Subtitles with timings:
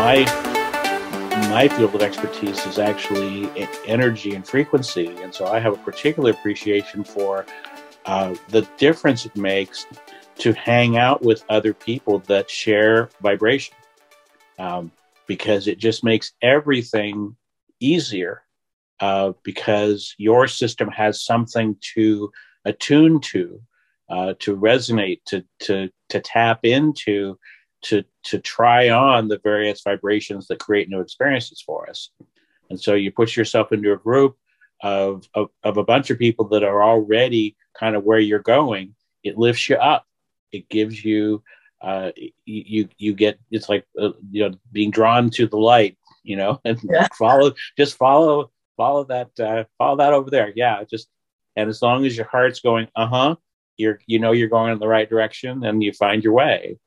[0.00, 0.24] my
[1.50, 3.50] my field of expertise is actually
[3.86, 7.44] energy and frequency, and so I have a particular appreciation for
[8.06, 9.86] uh, the difference it makes
[10.36, 13.76] to hang out with other people that share vibration,
[14.58, 14.90] um,
[15.26, 17.36] because it just makes everything
[17.78, 18.42] easier.
[19.00, 22.30] Uh, because your system has something to
[22.66, 23.60] attune to,
[24.10, 27.38] uh, to resonate, to to to tap into,
[27.82, 32.10] to to try on the various vibrations that create new experiences for us.
[32.68, 34.36] And so you put yourself into a group
[34.82, 38.94] of, of, of a bunch of people that are already kind of where you're going.
[39.24, 40.06] It lifts you up.
[40.52, 41.42] It gives you
[41.82, 42.10] uh,
[42.44, 46.60] you you get it's like uh, you know being drawn to the light, you know,
[46.64, 47.08] and yeah.
[47.18, 50.52] follow just follow follow that uh, follow that over there.
[50.54, 51.08] Yeah, just
[51.56, 53.36] and as long as your heart's going, uh huh,
[53.76, 56.78] you're you know you're going in the right direction and you find your way.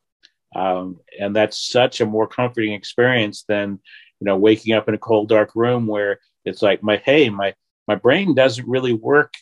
[0.56, 3.80] Um, and that's such a more comforting experience than
[4.20, 7.54] you know waking up in a cold dark room where it's like my hey my
[7.88, 9.34] my brain doesn't really work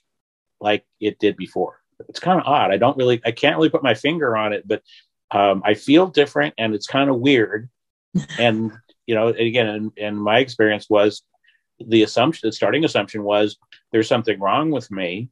[0.60, 1.80] like it did before.
[2.10, 2.72] It's kind of odd.
[2.72, 4.82] I don't really i can't really put my finger on it but
[5.32, 7.70] um, i feel different and it's kind of weird.
[8.38, 8.74] And
[9.06, 11.24] you know again and, and my experience was
[11.80, 13.58] the assumption the starting assumption was
[13.92, 15.30] there's something wrong with me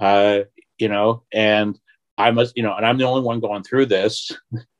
[0.00, 0.40] uh,
[0.78, 1.78] you know and
[2.16, 4.30] i must you know and i'm the only one going through this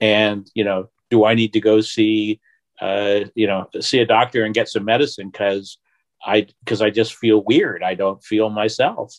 [0.00, 2.40] and you know do i need to go see
[2.80, 5.30] uh, you know see a doctor and get some medicine?
[5.30, 5.78] Because
[6.24, 7.82] i because i just feel weird.
[7.82, 9.14] I don't feel myself.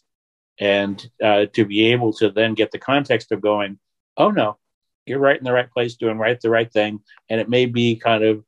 [0.62, 3.80] And uh, to be able to then get the context of going
[4.18, 4.58] oh no
[5.06, 7.00] you're right in the right place doing right the right thing.
[7.30, 8.46] And it may be kind of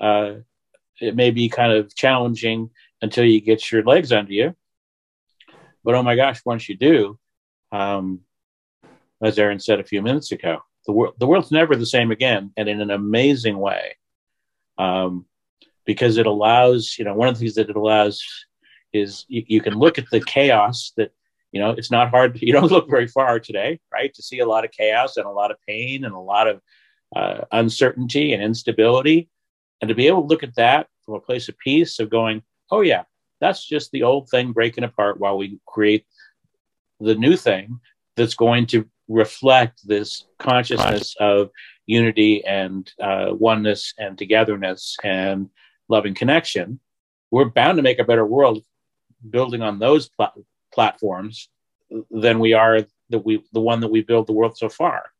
[0.00, 0.40] uh,
[1.00, 2.70] it may be kind of challenging
[3.00, 4.54] until you get your legs under you.
[5.84, 7.18] But oh my gosh once you do
[7.72, 8.20] um,
[9.22, 12.52] as Erin said a few minutes ago the world the world's never the same again
[12.56, 13.96] and in an amazing way.
[14.78, 15.26] Um,
[15.84, 18.22] because it allows you know one of the things that it allows
[18.92, 21.12] is you, you, can look at the chaos that
[21.52, 24.46] you know it's not hard you don't look very far today right to see a
[24.46, 26.60] lot of chaos and a lot of pain and a lot of
[27.14, 29.28] uh, uncertainty and instability.
[29.80, 32.42] And to be able to look at that from a place of peace of going
[32.70, 33.02] oh yeah
[33.40, 36.06] that's just the old thing breaking apart while we create
[37.00, 37.80] the new thing
[38.16, 41.50] that's going to reflect this consciousness of
[41.86, 45.50] unity and uh, oneness and togetherness and
[45.88, 46.78] loving connection,
[47.30, 48.64] we're bound to make a better world
[49.28, 51.48] building on those pl- platforms
[52.10, 55.10] than we are that we the one that we built the world so far.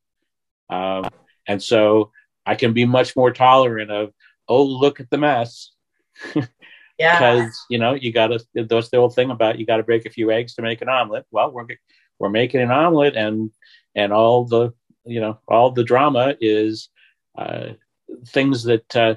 [0.71, 1.11] Um,
[1.49, 2.12] and so
[2.47, 4.12] I can be much more tolerant of,
[4.49, 5.73] oh, look at the mess.
[6.99, 7.19] yeah.
[7.19, 8.41] Because you know you got to.
[8.55, 10.89] That's the old thing about you got to break a few eggs to make an
[10.89, 11.27] omelet.
[11.33, 11.67] Well, we're
[12.21, 13.50] we're making an omelet, and
[13.95, 14.73] and all the
[15.05, 16.89] you know all the drama is
[17.39, 17.71] uh,
[18.27, 19.15] things that uh,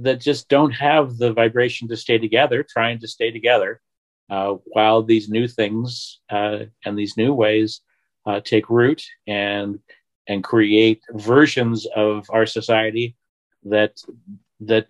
[0.00, 3.80] that just don't have the vibration to stay together, trying to stay together,
[4.30, 7.80] uh, while these new things uh, and these new ways
[8.26, 9.78] uh, take root and
[10.28, 13.16] and create versions of our society
[13.64, 14.00] that
[14.60, 14.86] that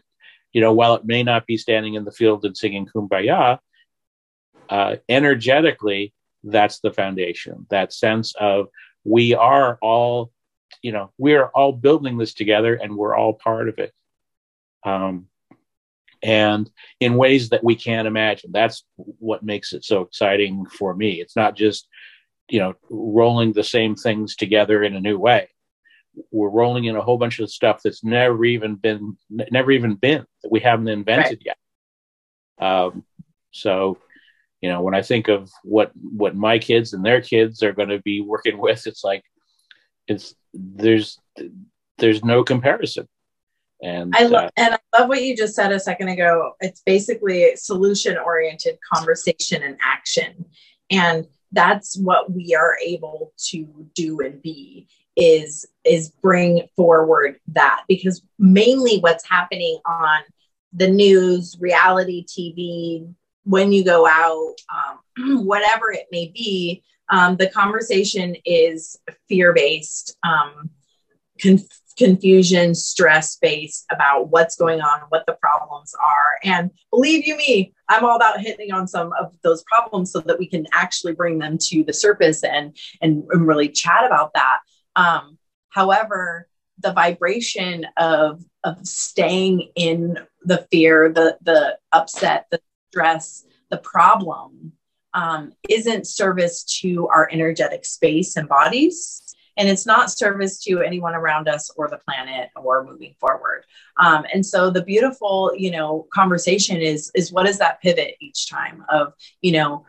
[0.53, 3.59] you know while it may not be standing in the field and singing kumbaya
[4.69, 6.13] uh, energetically
[6.45, 7.67] that's the foundation.
[7.71, 8.69] That sense of
[9.05, 10.33] we are all
[10.83, 13.93] you know we are all building this together and we're all part of it.
[14.85, 15.29] Um,
[16.23, 16.71] and
[17.01, 18.53] in ways that we can't imagine.
[18.53, 21.21] That's what makes it so exciting for me.
[21.21, 21.89] It's not just
[22.49, 25.49] you know rolling the same things together in a new way.
[26.31, 30.27] We're rolling in a whole bunch of stuff that's never even been never even been
[30.43, 31.57] that we haven't invented right.
[32.61, 32.67] yet.
[32.67, 33.05] Um,
[33.51, 33.99] so
[34.63, 37.91] you know when i think of what what my kids and their kids are going
[37.91, 39.23] to be working with it's like
[40.09, 41.19] it's there's
[41.99, 43.09] there's no comparison.
[43.83, 46.53] And I love uh, and I love what you just said a second ago.
[46.61, 50.45] It's basically solution oriented conversation and action,
[50.91, 54.87] and that's what we are able to do and be
[55.17, 57.83] is is bring forward that.
[57.89, 60.23] Because mainly what's happening on
[60.73, 63.13] the news, reality TV,
[63.45, 68.99] when you go out, um, whatever it may be, um, the conversation is
[69.29, 70.71] fear based, um,
[71.41, 76.39] conf- confusion, stress based about what's going on, what the problems are.
[76.43, 80.39] And believe you me, I'm all about hitting on some of those problems so that
[80.39, 84.61] we can actually bring them to the surface and, and, and really chat about that.
[84.97, 85.39] Um,
[85.69, 86.49] however,
[86.79, 92.61] the vibration of of staying in the fear, the the upset, the
[92.93, 94.73] stress, the problem
[95.15, 99.23] um, isn't service to our energetic space and bodies.
[99.59, 103.65] and it's not service to anyone around us or the planet or moving forward
[103.99, 108.49] um, and so the beautiful you know conversation is is what is that pivot each
[108.49, 109.13] time of
[109.43, 109.85] you know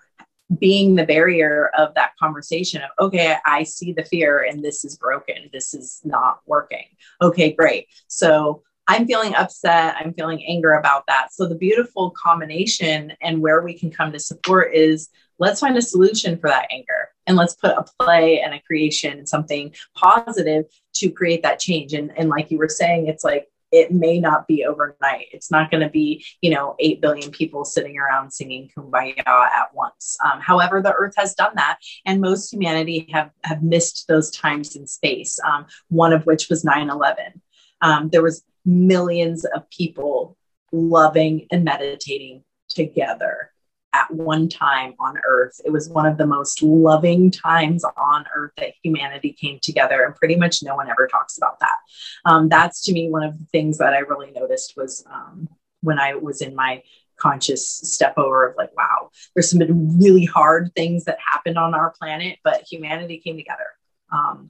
[0.60, 4.98] being the barrier of that conversation of okay i see the fear and this is
[4.98, 6.88] broken this is not working
[7.22, 13.14] okay great so i'm feeling upset i'm feeling anger about that so the beautiful combination
[13.22, 15.10] and where we can come to support is
[15.40, 19.18] let's find a solution for that anger and let's put a play and a creation
[19.18, 23.48] and something positive to create that change and, and like you were saying it's like
[23.74, 25.26] it may not be overnight.
[25.32, 29.74] It's not going to be, you know, 8 billion people sitting around singing kumbaya at
[29.74, 30.16] once.
[30.24, 31.80] Um, however, the earth has done that.
[32.06, 36.64] And most humanity have, have missed those times in space, um, one of which was
[36.64, 37.42] 9 11.
[37.84, 40.38] Um, there was millions of people
[40.72, 43.52] loving and meditating together
[43.94, 45.62] at one time on earth.
[45.64, 50.16] It was one of the most loving times on earth that humanity came together, and
[50.16, 51.78] pretty much no one ever talks about that.
[52.26, 55.48] Um, that's to me one of the things that I really noticed was um,
[55.82, 56.82] when I was in my
[57.18, 59.62] conscious step over of like, wow, there's some
[60.00, 63.68] really hard things that happened on our planet, but humanity came together.
[64.12, 64.50] Um,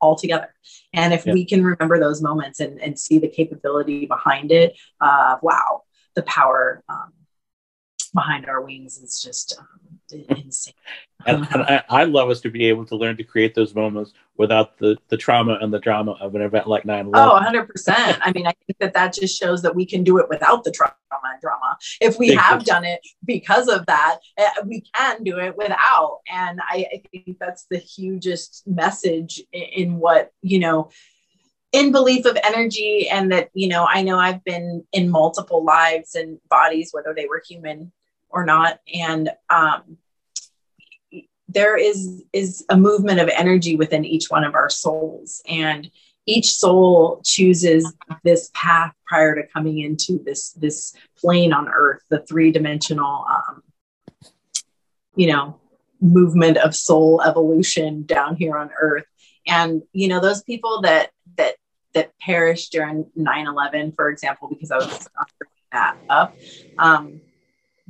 [0.00, 0.54] all together.
[0.92, 1.32] And if yeah.
[1.32, 5.82] we can remember those moments and, and see the capability behind it, uh, wow,
[6.14, 7.12] the power um,
[8.14, 9.66] behind our wings is just um,
[10.12, 10.74] insane.
[11.26, 14.12] and, and I, I, love us to be able to learn to create those moments
[14.36, 17.12] without the, the trauma and the drama of an event like 9 11.
[17.14, 18.18] Oh, 100%.
[18.20, 20.70] I mean, I think that that just shows that we can do it without the
[20.70, 21.76] trauma and drama.
[22.00, 26.20] If we have done it because of that, eh, we can do it without.
[26.32, 30.90] And I, I think that's the hugest message in, in what, you know,
[31.72, 36.14] in belief of energy and that you know i know i've been in multiple lives
[36.14, 37.92] and bodies whether they were human
[38.36, 38.80] or not.
[38.92, 39.96] And um,
[41.48, 45.40] there is is a movement of energy within each one of our souls.
[45.48, 45.90] And
[46.26, 47.90] each soul chooses
[48.24, 53.62] this path prior to coming into this this plane on earth the three-dimensional um,
[55.14, 55.58] you know
[56.02, 59.06] movement of soul evolution down here on earth.
[59.46, 61.54] And you know those people that that
[61.94, 65.08] that perished during 9-11 for example because i was
[65.72, 66.36] that up
[66.78, 67.20] um,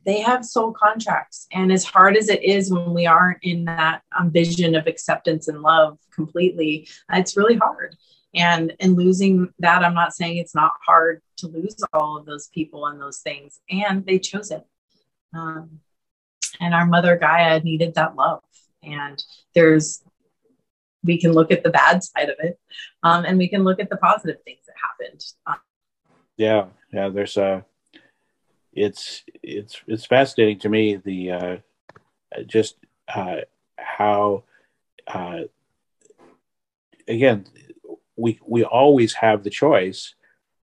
[0.07, 1.49] they have soul contracts.
[1.53, 5.49] And as hard as it is when we aren't in that um, vision of acceptance
[5.49, 7.97] and love completely, it's really hard.
[8.35, 12.49] And in losing that, I'm not saying it's not hard to lose all of those
[12.49, 13.59] people and those things.
[13.69, 14.65] And they chose it.
[15.35, 15.81] Um,
[16.61, 18.43] and our mother Gaia needed that love.
[18.83, 19.23] And
[19.55, 20.05] there's,
[21.03, 22.59] we can look at the bad side of it,
[23.03, 25.25] um, and we can look at the positive things that happened.
[26.37, 27.09] yeah, yeah.
[27.09, 27.65] There's a
[28.77, 31.57] it's it's it's fascinating to me the uh,
[32.47, 32.77] just
[33.13, 33.39] uh,
[33.79, 34.45] how
[35.07, 35.41] uh,
[37.09, 37.47] again
[38.17, 40.15] we we always have the choice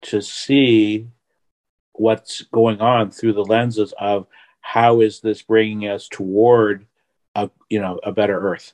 [0.02, 1.08] to see
[1.94, 4.26] what's going on through the lenses of
[4.62, 6.88] how is this bringing us toward
[7.36, 8.74] a you know a better earth.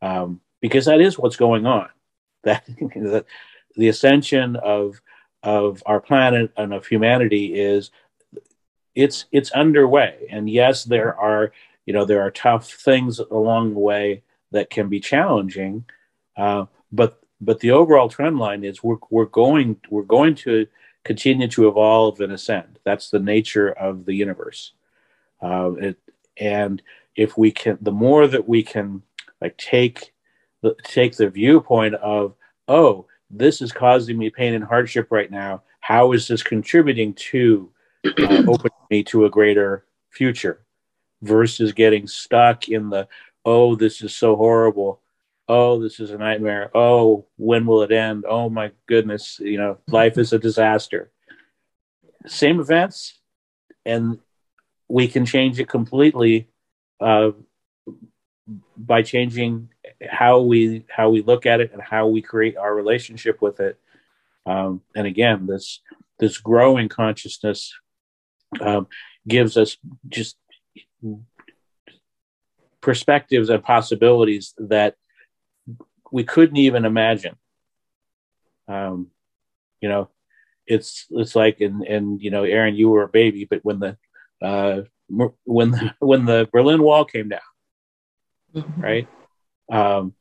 [0.00, 1.88] Um, because that is what's going on.
[2.44, 3.26] That the,
[3.74, 5.02] the ascension of
[5.42, 7.90] of our planet and of humanity is
[8.94, 10.26] it's it's underway.
[10.30, 11.52] And yes there are
[11.86, 15.84] you know there are tough things along the way that can be challenging
[16.38, 20.66] uh, but but the overall trend line is we're, we're going we're going to
[21.04, 22.78] continue to evolve and ascend.
[22.84, 24.72] That's the nature of the universe.
[25.42, 25.98] Uh, it,
[26.36, 26.80] and
[27.16, 29.02] if we can the more that we can
[29.40, 30.12] like take
[30.62, 32.34] the take the viewpoint of
[32.68, 35.62] oh this is causing me pain and hardship right now.
[35.80, 37.70] How is this contributing to
[38.04, 40.64] uh, opening me to a greater future
[41.22, 43.08] versus getting stuck in the,
[43.44, 45.00] oh, this is so horrible.
[45.48, 46.70] Oh, this is a nightmare.
[46.74, 48.24] Oh, when will it end?
[48.28, 49.40] Oh, my goodness.
[49.40, 51.10] You know, life is a disaster.
[52.26, 53.18] Same events,
[53.86, 54.18] and
[54.88, 56.48] we can change it completely
[57.00, 57.30] uh,
[58.76, 59.70] by changing
[60.06, 63.78] how we how we look at it and how we create our relationship with it.
[64.46, 65.80] Um, and again, this
[66.18, 67.74] this growing consciousness
[68.60, 68.86] um,
[69.26, 69.76] gives us
[70.08, 70.36] just
[72.80, 74.94] perspectives and possibilities that
[76.10, 77.36] we couldn't even imagine.
[78.66, 79.08] Um,
[79.80, 80.08] you know,
[80.66, 83.96] it's it's like and and you know, Erin, you were a baby, but when the
[84.42, 84.82] uh,
[85.44, 87.40] when the when the Berlin Wall came down,
[88.54, 88.80] mm-hmm.
[88.80, 89.08] right?
[89.70, 90.14] Um,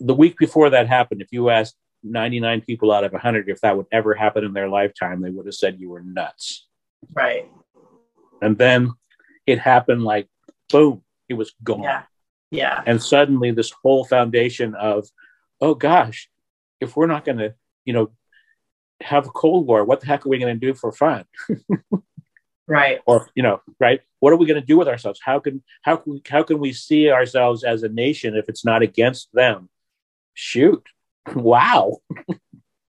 [0.00, 3.76] the week before that happened, if you asked 99 people out of 100 if that
[3.76, 6.66] would ever happen in their lifetime, they would have said you were nuts.
[7.12, 7.50] Right.
[8.42, 8.92] And then
[9.46, 10.28] it happened like
[10.70, 11.82] boom, it was gone.
[11.82, 12.02] Yeah.
[12.50, 12.82] Yeah.
[12.86, 15.08] And suddenly this whole foundation of,
[15.60, 16.30] oh gosh,
[16.80, 18.10] if we're not going to, you know,
[19.00, 21.24] have a Cold War, what the heck are we going to do for fun?
[22.66, 23.00] right.
[23.06, 24.00] Or, you know, right?
[24.20, 25.20] What are we going to do with ourselves?
[25.22, 28.82] How can, how can, how can we see ourselves as a nation if it's not
[28.82, 29.68] against them?
[30.34, 30.86] Shoot.
[31.34, 32.00] Wow.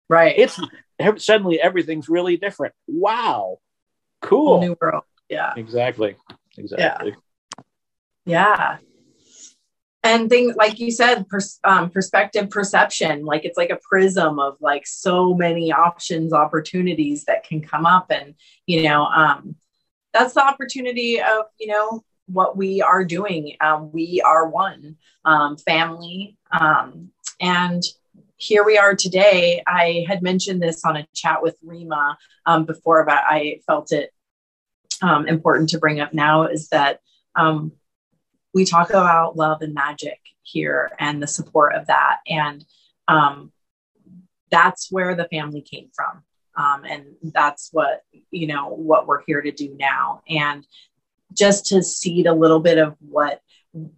[0.10, 0.36] Right.
[0.38, 0.60] It's
[1.24, 2.74] suddenly everything's really different.
[2.86, 3.60] Wow.
[4.22, 4.60] Cool.
[4.60, 5.04] New world.
[5.30, 5.54] Yeah.
[5.56, 6.18] Exactly.
[6.58, 7.16] Exactly.
[8.26, 8.46] Yeah.
[8.52, 8.78] yeah.
[10.04, 14.58] And things like you said, pers- um, perspective perception, like it's like a prism of
[14.62, 18.12] like so many options, opportunities that can come up.
[18.12, 18.36] And,
[18.68, 19.56] you know, um,
[20.16, 23.56] that's the opportunity of, you know, what we are doing.
[23.60, 24.96] Um, we are one
[25.26, 26.38] um, Famili.
[26.58, 27.84] Um, and
[28.38, 29.62] here we are today.
[29.68, 34.12] I had mentioned this on a chat with Rima um, before, but I felt it
[35.02, 37.02] um, important to bring up now is that
[37.36, 37.74] um,
[38.54, 42.20] we talk about love and magic here and the support of that.
[42.28, 42.64] And
[44.50, 46.24] that's where the Famili came from.
[46.58, 50.22] Um, and that's what, you know, what we're here to do now.
[50.30, 50.66] And
[51.34, 53.42] just to seed a little bit of what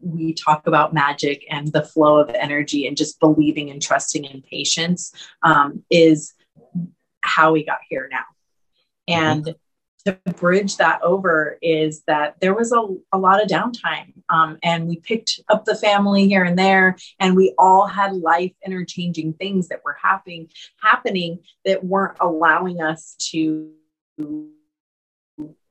[0.01, 4.41] we talk about magic and the flow of energy and just believing and trusting in
[4.41, 6.33] patience um, is
[7.21, 8.23] how we got here now.
[9.07, 9.51] And mm-hmm.
[10.07, 14.87] To bridge that over is that there was a, a lot of downtime um, and
[14.87, 19.67] we picked up the family here and there and we all had life interchanging things
[19.67, 20.49] that were happening
[20.81, 23.69] happening that weren't allowing us to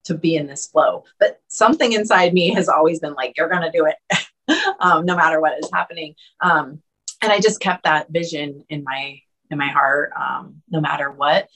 [0.06, 1.04] to be in this flow.
[1.18, 5.40] But something inside me has always been like, you're to do it um, no matter
[5.40, 6.14] what is happening.
[6.40, 6.80] Um,
[7.22, 11.48] and I just kept that vision in my in my heart um, no matter what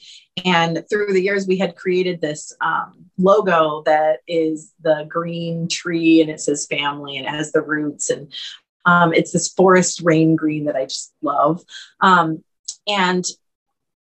[0.45, 6.21] and through the years we had created this um, logo that is the green tree
[6.21, 8.33] and it says Famili and it has the roots and
[8.87, 11.63] um, it's this forest rain green that i just love
[12.01, 12.43] um,
[12.87, 13.25] and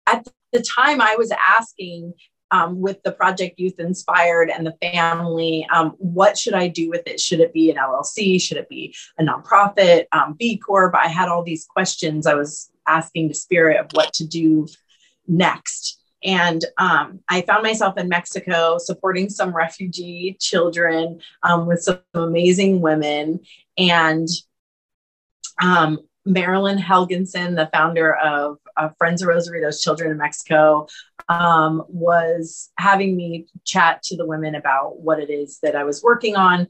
[0.07, 2.13] at the time i was asking
[2.51, 5.63] um, with the Project YouthINspired and the Famili.
[5.71, 7.19] Um, what should I do with it?
[7.19, 8.39] Should it be an LLC?
[8.39, 10.05] Should it be a nonprofit?
[10.11, 10.93] Um, B Corp?
[10.93, 14.67] I had all these questions I was asking the spirit of what to do
[15.27, 15.99] next.
[16.23, 22.81] And um, I found myself in Mexico supporting some refugee children um, with some amazing
[22.81, 23.39] women.
[23.77, 24.27] And
[25.61, 30.87] um, Marilyn Helgenson, the founder of uh, Friends of Rosaritos Children in Mexico,
[31.29, 36.03] um, was having me chat to the women about what it is that I was
[36.03, 36.67] working on.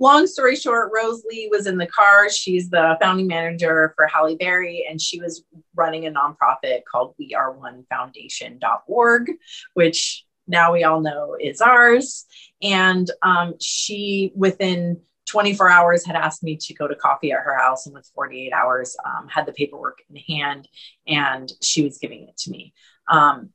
[0.00, 2.30] Long story short, Rose Lee was in the car.
[2.30, 7.34] She's the founding manager for Halle Berry, and she was running a nonprofit called We
[7.34, 9.32] Are One Foundation.org,
[9.74, 12.24] which now we all know is ours.
[12.62, 17.56] And um, she, within 24 hours had asked me to go to coffee at her
[17.56, 20.66] house and with 48 hours um, had the paperwork in hand
[21.06, 22.74] and she was giving it to me
[23.06, 23.50] um,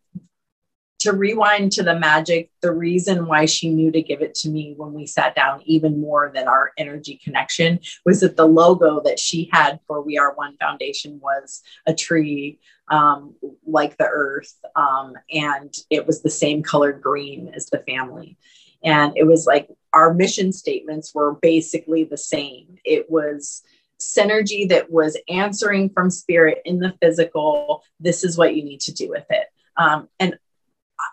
[1.05, 4.73] to rewind to the magic the reason why she knew to give it to me
[4.77, 9.19] when we sat down even more than our energy connection was that the logo that
[9.19, 12.59] she had for we are one foundation was a tree
[12.89, 13.33] um,
[13.65, 18.35] like the earth um, and it was the same colored green as the Famili
[18.85, 22.77] and it was like our mission statements were basically the same.
[22.85, 23.63] It was
[23.99, 27.83] synergy that was answering from spirit in the physical.
[27.99, 29.47] This is what you need to do with it.
[29.75, 30.37] Um, and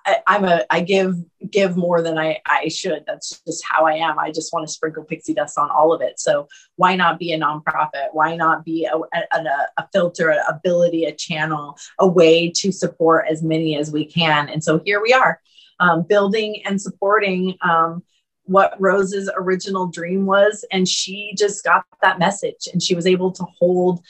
[0.06, 1.16] I, I'm a I give
[1.50, 3.04] give more than I I should.
[3.06, 4.18] That's just how I am.
[4.18, 6.18] I just want to sprinkle pixie dust on all of it.
[6.18, 8.08] So why not be a nonprofit?
[8.12, 9.44] Why not be a, a,
[9.76, 14.48] a filter, an ability, a channel, a way to support as many as we can?
[14.48, 15.40] And so here we are
[15.80, 18.02] um, building and supporting um,
[18.44, 20.64] what Rose's original dream was.
[20.72, 24.04] And she just got that message and she was able to hold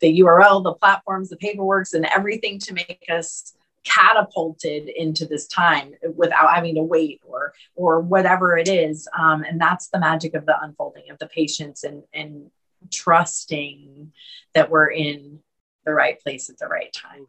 [0.00, 5.92] the URL, the platforms, the paperworks, and everything to make us catapulted into this time
[6.14, 10.46] without having to wait or or whatever it is um, and that's the magic of
[10.46, 12.50] the unfolding of the patience and and
[12.90, 14.12] trusting
[14.54, 15.40] that we're in
[15.84, 17.26] the right place at the right time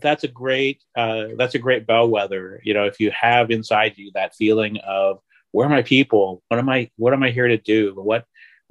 [0.00, 2.60] that's a great uh, that's a great bellwether.
[2.62, 5.20] You know, if you have inside you that feeling of
[5.52, 6.42] where are my people?
[6.48, 6.90] What am I?
[6.96, 7.94] What am I here to do?
[7.94, 8.24] What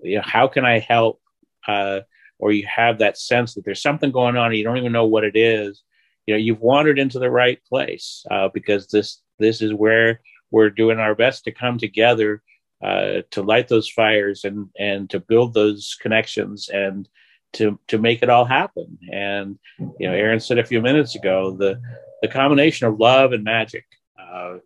[0.03, 0.23] you know?
[0.23, 1.21] How can I help?
[1.67, 2.01] Uh,
[2.39, 5.05] or you have that sense that there's something going on and you don't even know
[5.05, 5.81] what it is.
[6.27, 10.69] You know, you've wandered into the right place uh, because this this is where we're
[10.69, 12.41] doing our best to come together
[12.83, 17.09] uh, to light those fires and and to build those connections and
[17.53, 18.99] to to make it all happen.
[19.11, 21.81] And you know, Erin said a few minutes ago the
[22.21, 23.85] the combination of love and magic.
[24.19, 24.57] Uh,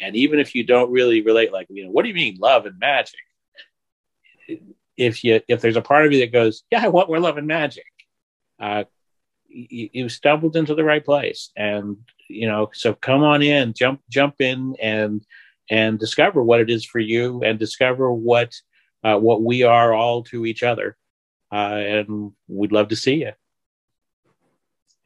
[0.00, 2.64] and even if you don't really relate, like you know, what do you mean love
[2.64, 3.18] and magic?
[4.98, 7.38] if you if there's a part of you that goes, yeah, I want more love
[7.38, 7.86] and magic,
[8.60, 8.84] uh,
[9.48, 11.96] you, you stumbled into the right place, and
[12.28, 15.24] you know, so come on in, jump jump in, and
[15.70, 18.54] and discover what it is for you, and discover what
[19.04, 20.96] uh, what we are all to each other,
[21.52, 23.32] uh, and we'd love to see you.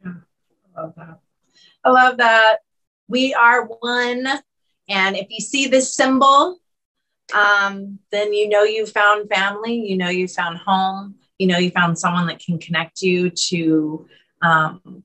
[0.03, 0.11] Yeah,
[0.75, 1.19] I love that.
[1.83, 2.57] I love that.
[3.07, 4.27] We are one.
[4.89, 6.59] And if you see this symbol,
[7.33, 11.71] um, then you know you found family, you know you found home, you know you
[11.71, 14.07] found someone that can connect you to
[14.43, 15.03] um,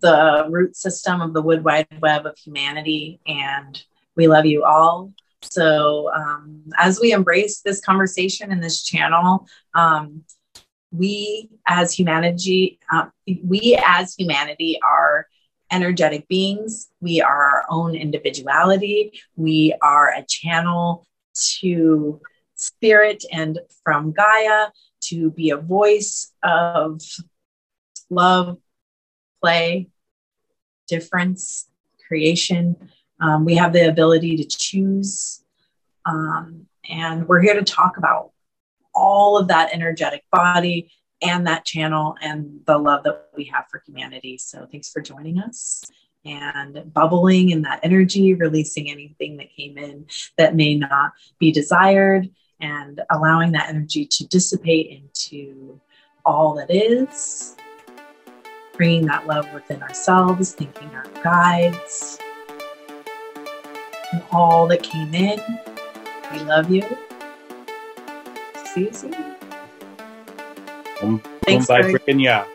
[0.00, 3.20] the root system of the wood wide web of humanity.
[3.26, 3.82] And
[4.16, 5.12] we love you all.
[5.42, 10.24] So, um, as we embrace this conversation in this channel, um,
[10.90, 13.06] we as humanity, uh,
[13.44, 15.26] we as humanity are
[15.70, 16.88] energetic beings.
[17.00, 19.12] We are our own individuality.
[19.36, 21.06] We are a channel
[21.60, 22.20] to
[22.54, 24.68] spirit and from Gaia
[25.00, 27.00] to be a voice of
[28.10, 28.58] love,
[29.42, 29.88] play,
[30.88, 31.68] difference,
[32.06, 32.76] creation.
[33.20, 35.44] Um, we have the ability to choose.
[36.06, 38.32] Um, and we're here to talk about
[38.94, 43.82] all of that energetic body and that channel and the love that we have for
[43.86, 44.38] humanity.
[44.38, 45.84] So thanks for joining us
[46.24, 52.28] and bubbling in that energy, releasing anything that came in that may not be desired,
[52.60, 55.80] and allowing that energy to dissipate into
[56.24, 57.56] all that is.
[58.78, 62.18] Bringing that love within ourselves, thanking our guides,
[64.12, 65.40] and all that came in.
[66.32, 66.84] We love you.
[68.72, 69.14] See you soon.
[71.02, 72.46] Um, Thanks, um, bye, freaking yeah.